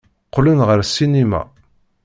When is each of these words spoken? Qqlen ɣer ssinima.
Qqlen 0.27 0.59
ɣer 0.67 0.79
ssinima. 0.87 1.41